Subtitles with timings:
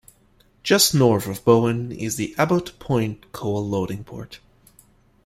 [0.63, 4.39] Just north of Bowen is the Abbot Point coal loading port.